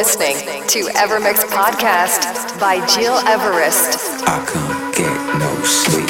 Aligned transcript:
Listening 0.00 0.66
to 0.68 0.84
Evermix 0.94 1.44
Podcast 1.44 2.58
by 2.58 2.76
Gil 2.96 3.16
Everest. 3.28 4.24
I 4.26 4.42
can't 4.50 4.96
get 4.96 5.38
no 5.38 5.62
sleep. 5.62 6.09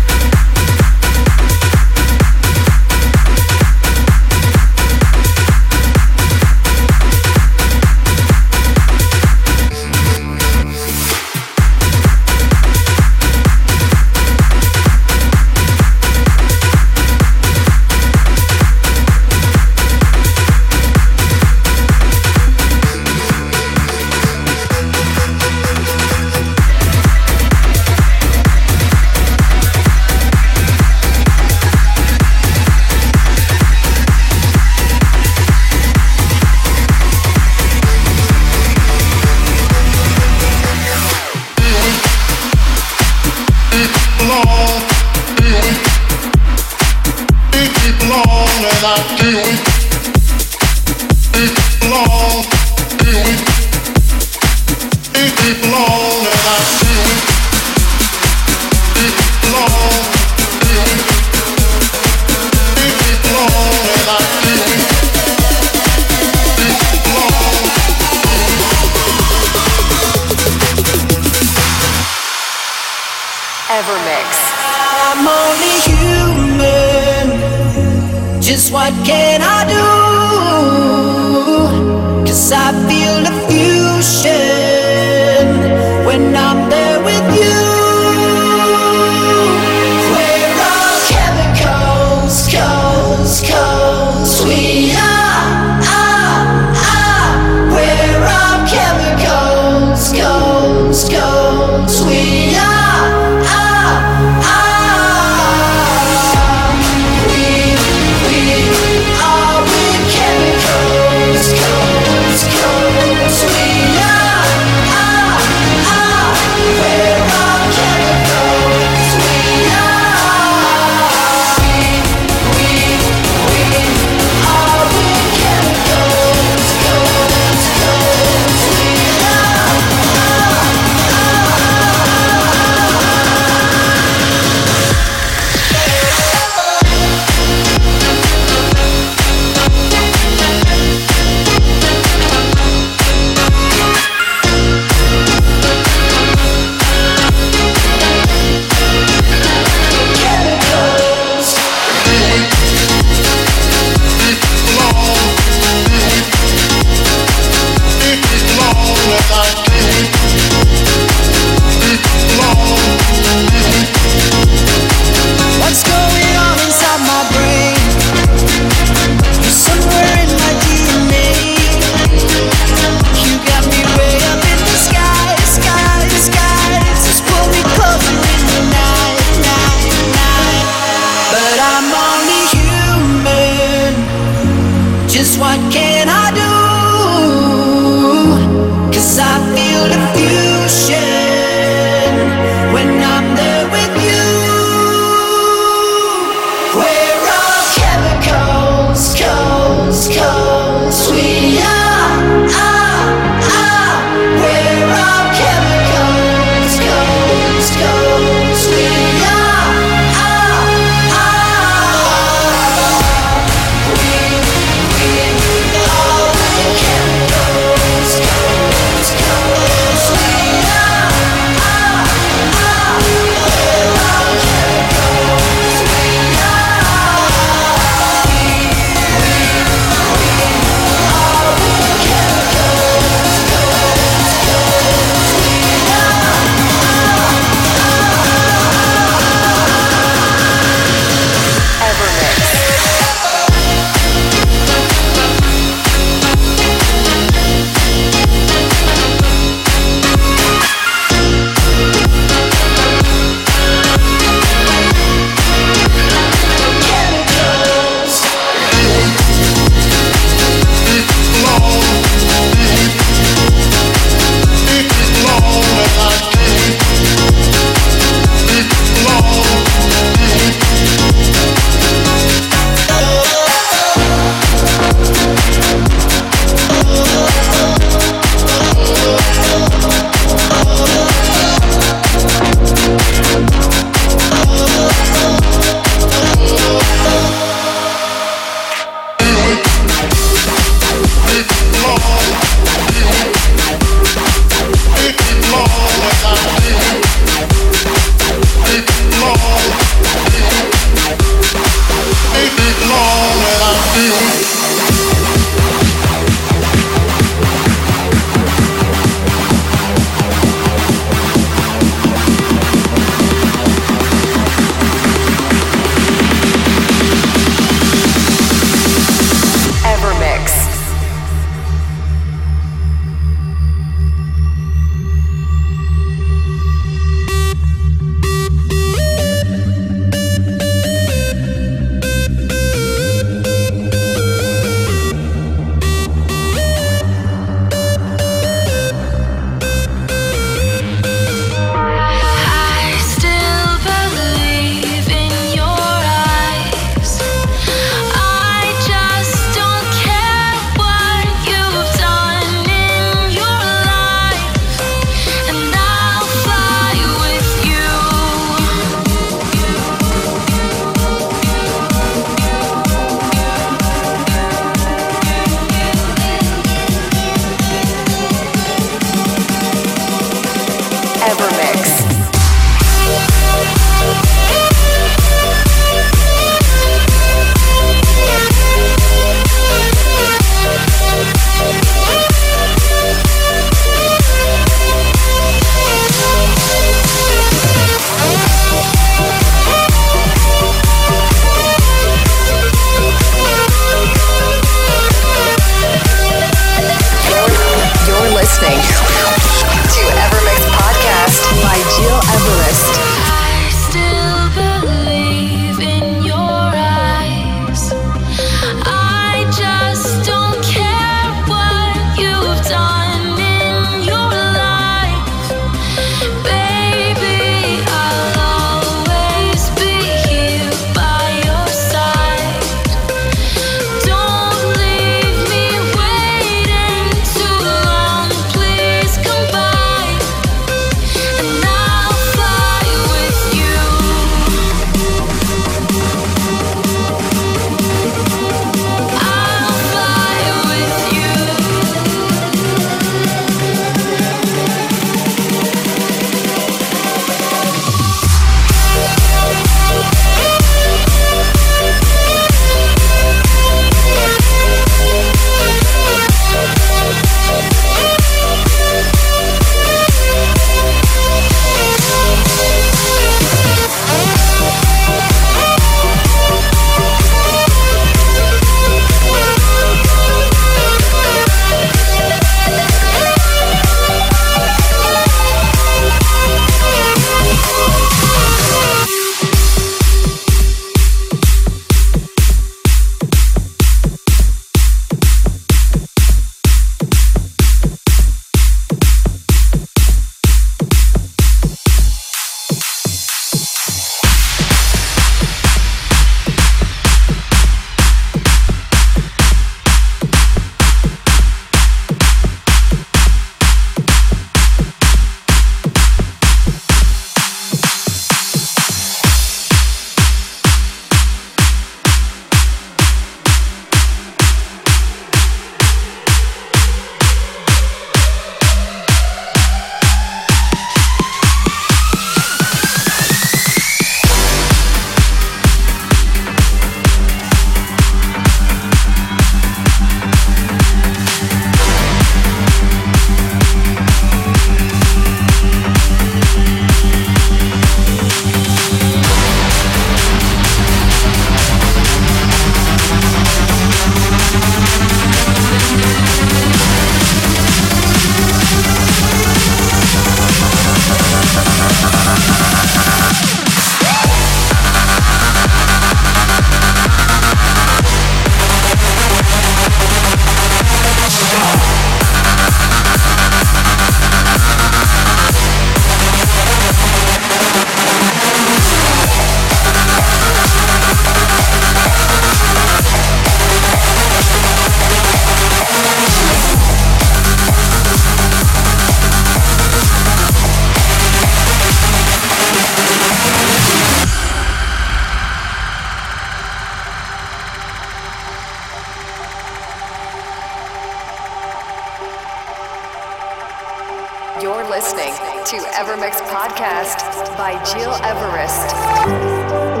You're 594.61 594.87
listening 594.87 595.33
to 595.33 595.77
EverMix 595.95 596.39
Podcast 596.47 597.57
by 597.57 597.73
Gil 597.95 598.13
Everest. 598.21 600.00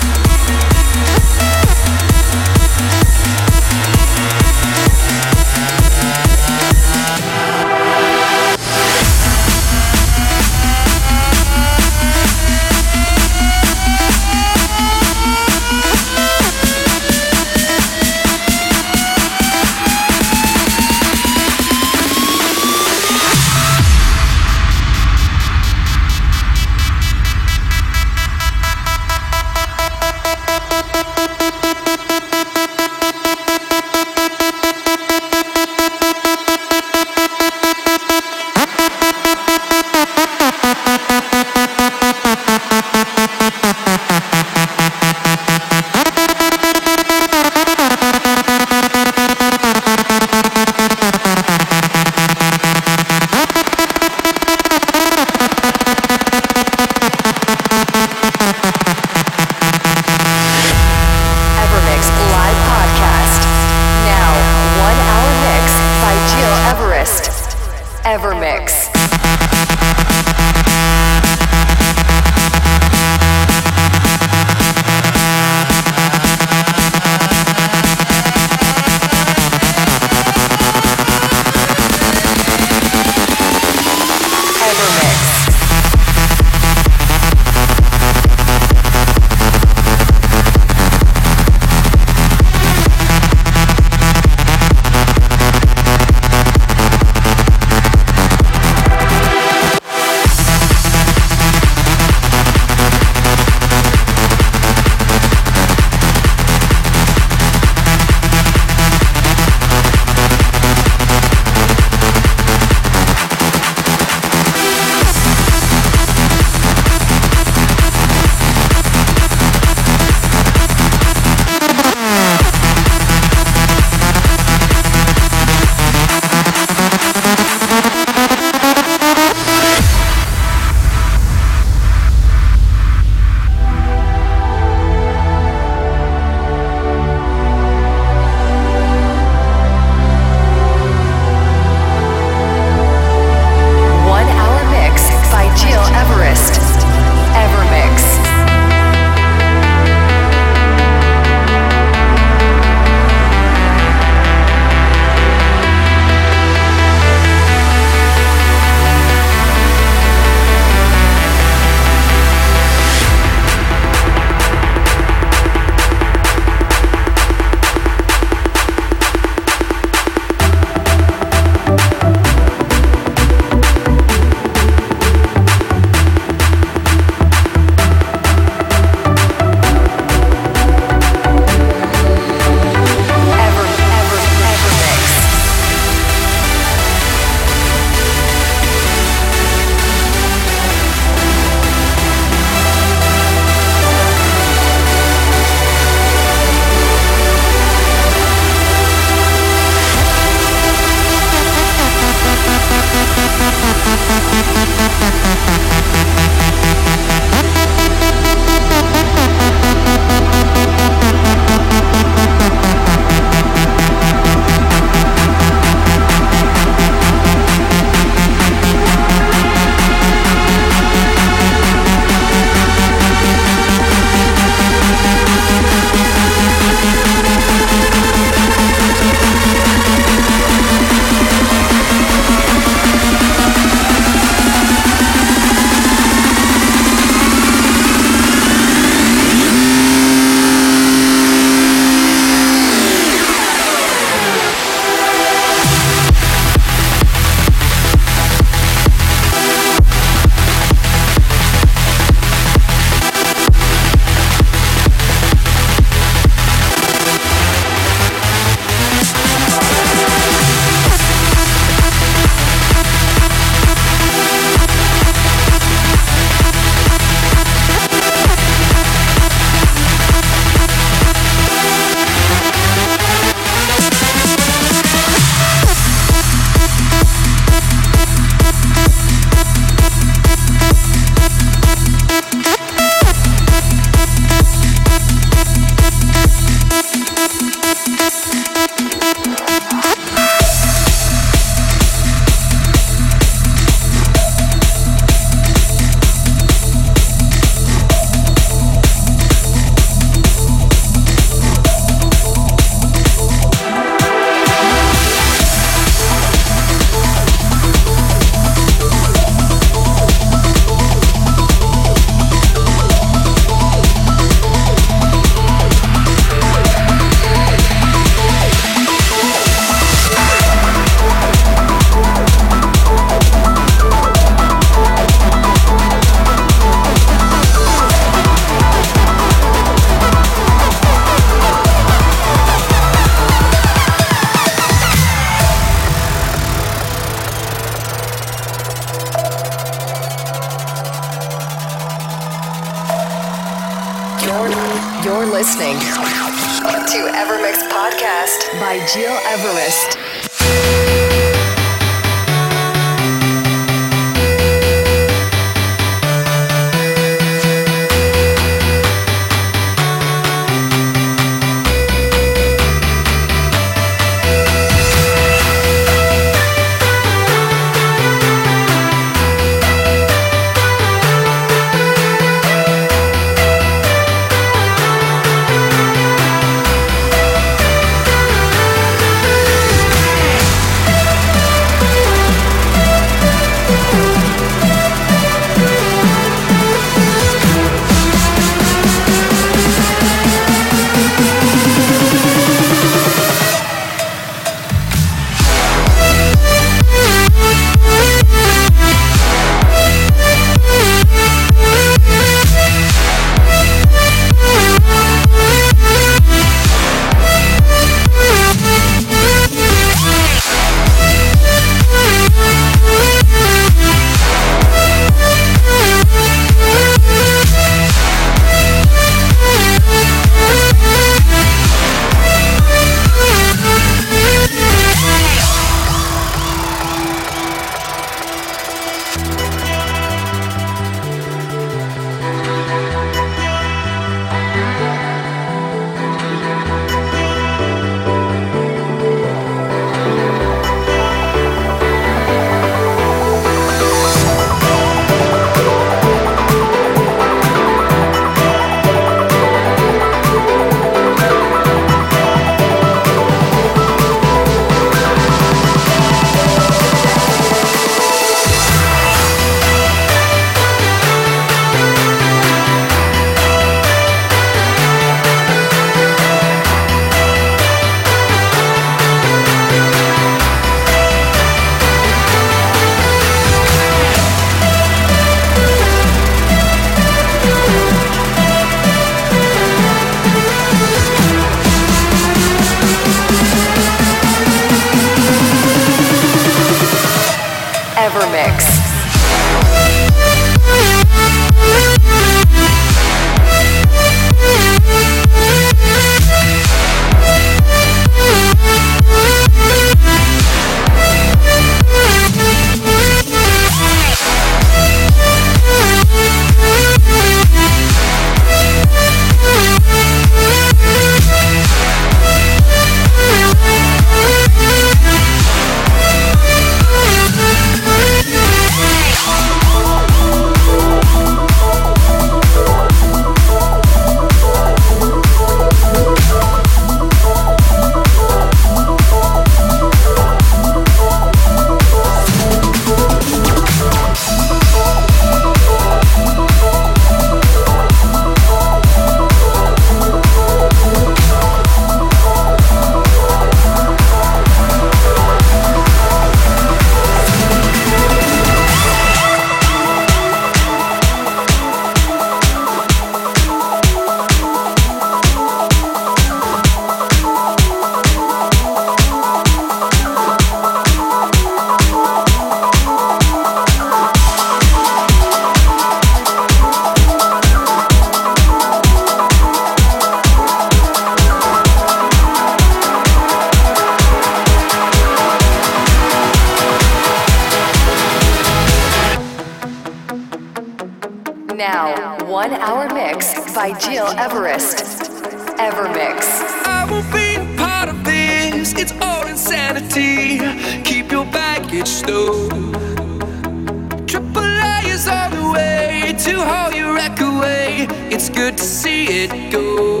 to 598.56 598.64
see 598.64 599.06
it 599.24 599.52
go. 599.52 600.00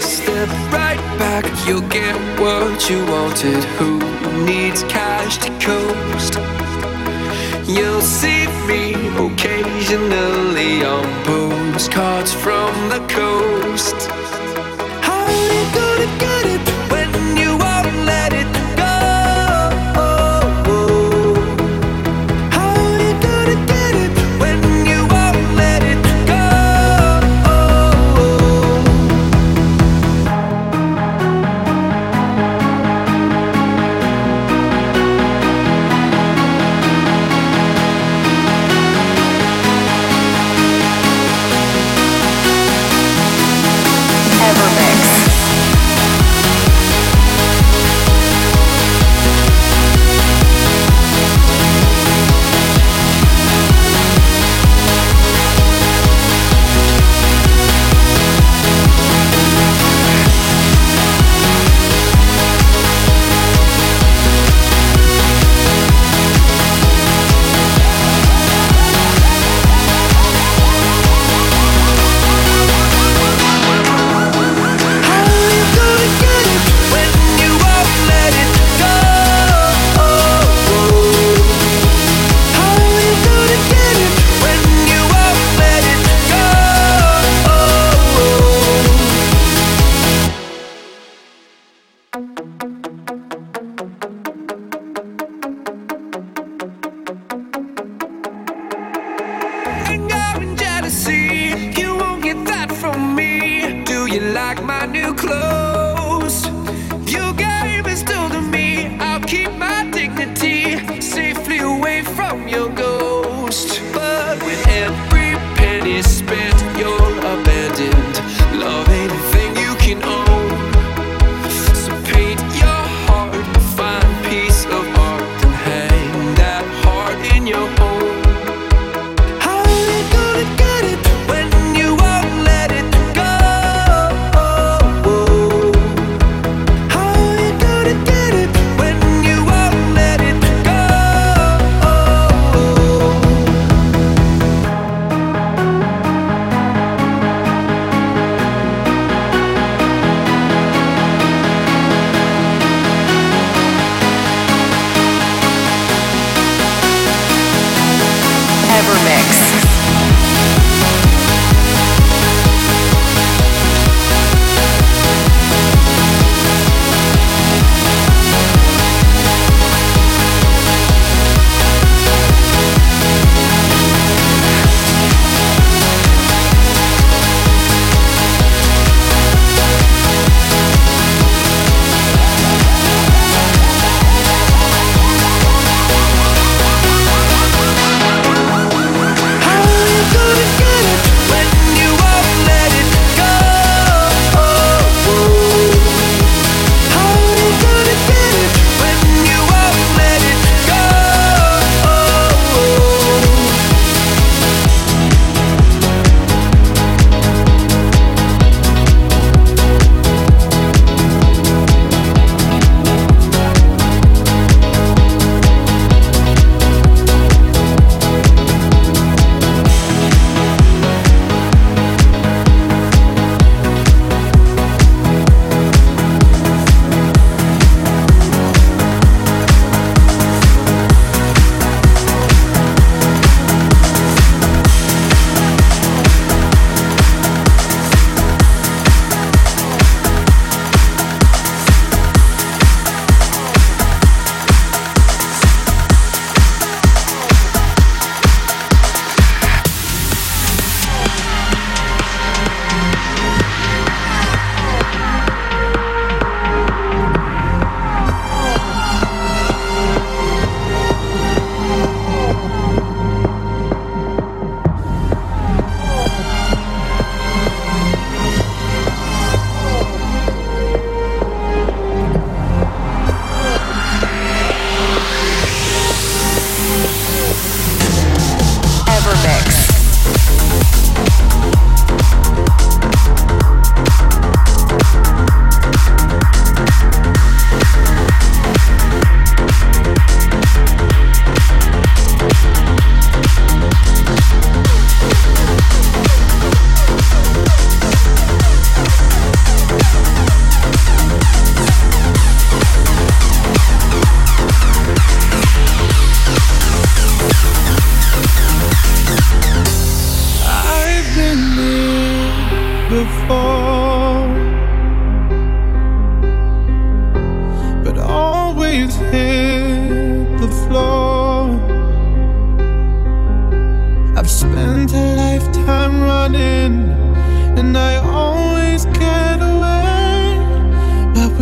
Step 0.00 0.48
right 0.72 1.02
back, 1.18 1.44
you'll 1.66 1.88
get 1.88 2.14
what 2.40 2.88
you 2.88 3.04
wanted. 3.06 3.62
Who 3.78 3.98
needs 4.44 4.82
cash 4.84 5.38
to 5.38 5.50
coast? 5.58 6.34
You'll 7.68 8.02
see 8.02 8.46
me 8.68 8.94
occasionally 9.26 10.84
on 10.84 11.04
postcards 11.24 12.32
from 12.32 12.72
the 12.88 13.04
coast. 13.08 14.13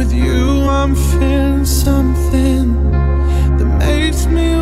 With 0.02 0.14
you, 0.14 0.68
I'm 0.68 0.96
feeling 0.96 1.64
something 1.64 2.90
that 3.56 3.78
makes 3.78 4.26
me. 4.26 4.61